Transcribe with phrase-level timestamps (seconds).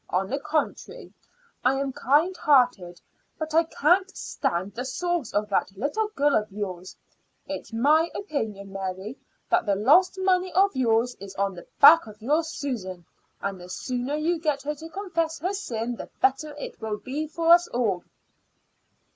[0.09, 1.13] On the contrary,
[1.63, 2.99] I am kind hearted;
[3.37, 6.95] but I can't stand the sauce of that little girl of yours.
[7.45, 9.19] It's my opinion, Mary,
[9.51, 13.05] that the lost money of yours is on the back of your Susan,
[13.41, 17.27] and the sooner you get her to confess her sin the better it will be
[17.27, 18.03] for us all."